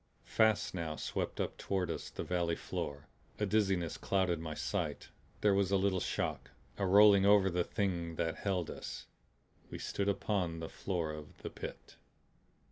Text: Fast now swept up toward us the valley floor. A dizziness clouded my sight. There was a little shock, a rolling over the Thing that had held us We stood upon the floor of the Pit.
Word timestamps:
Fast 0.25 0.73
now 0.73 0.95
swept 0.95 1.39
up 1.39 1.59
toward 1.59 1.91
us 1.91 2.09
the 2.09 2.23
valley 2.23 2.55
floor. 2.55 3.05
A 3.37 3.45
dizziness 3.45 3.97
clouded 3.99 4.39
my 4.39 4.55
sight. 4.55 5.09
There 5.41 5.53
was 5.53 5.69
a 5.69 5.77
little 5.77 5.99
shock, 5.99 6.49
a 6.79 6.87
rolling 6.87 7.23
over 7.23 7.51
the 7.51 7.63
Thing 7.63 8.15
that 8.15 8.25
had 8.37 8.43
held 8.43 8.71
us 8.71 9.05
We 9.69 9.77
stood 9.77 10.09
upon 10.09 10.57
the 10.59 10.69
floor 10.69 11.11
of 11.11 11.43
the 11.43 11.51
Pit. 11.51 11.97